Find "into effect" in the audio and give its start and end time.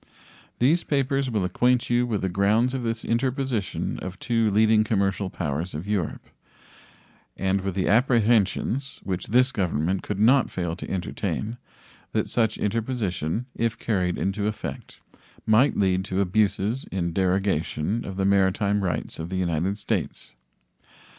14.17-14.99